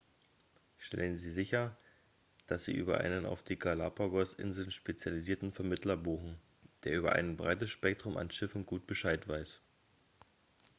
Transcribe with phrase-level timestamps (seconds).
[0.77, 1.77] stellen sie sicher
[2.47, 6.39] dass sie über einen auf die galapagos-inseln spezialisierten vermittler buchen
[6.85, 9.61] der über ein breites spektrum an schiffen gut bescheid weiß